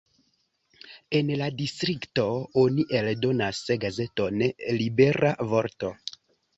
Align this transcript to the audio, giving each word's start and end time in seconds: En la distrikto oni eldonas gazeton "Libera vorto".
En 1.19 1.29
la 1.41 1.49
distrikto 1.59 2.27
oni 2.63 2.87
eldonas 3.03 3.63
gazeton 3.87 4.45
"Libera 4.83 5.39
vorto". 5.57 5.97